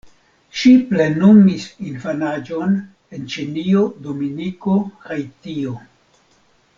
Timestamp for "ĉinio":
3.35-3.83